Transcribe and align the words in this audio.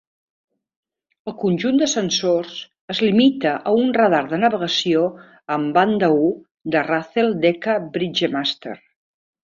El 1.31 1.35
conjunt 1.41 1.77
de 1.81 1.89
sensors 1.91 2.55
es 2.95 3.01
limita 3.07 3.51
a 3.71 3.75
un 3.83 3.93
radar 3.99 4.23
de 4.33 4.39
navegació 4.45 5.05
en 5.57 5.69
banda 5.77 6.11
I 6.29 6.33
de 6.77 6.85
Racel 6.91 7.31
Decca 7.47 7.77
Bridgemaster. 7.99 8.79